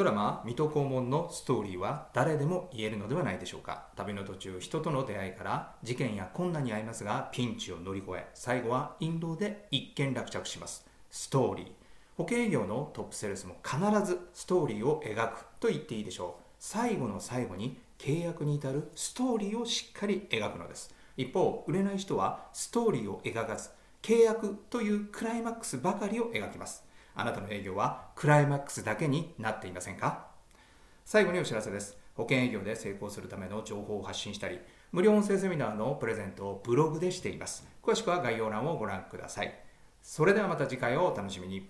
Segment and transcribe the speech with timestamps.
[0.00, 3.88] ドラマ「水戸黄門」のストーリーは誰でも言えるのではないでしょうか。
[3.96, 10.86] 旅の途中人との出会いから事件や困難に遭いますがピンチを乗り越え最後は印籠で一件落着します。
[11.10, 11.72] ストーリー。
[12.16, 16.44] 保険業のトップセールスも必ずストーリーを描くと言っていいでしょう。
[16.58, 20.94] 最後の最後に契約に至るストーリーをしっかり描くのです。
[21.18, 23.68] 一方売れない人はストーリーを描かず
[24.00, 26.88] 契約というクライマックスばかりを描きます。
[27.14, 30.26] あなたの営業はクライマックスだけになっていませんか？
[31.04, 31.96] 最後にお知らせです。
[32.14, 34.58] 保険営業で成功するための情報を発信したり
[34.92, 37.66] 無料音声セミナーのプレゼントをブログでしています。
[37.82, 39.54] 詳しくは概要欄をご覧ください。
[40.02, 41.68] それではまた次回をお楽しみに。